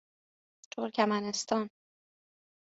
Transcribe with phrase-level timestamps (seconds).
[0.71, 1.69] ترکمنستان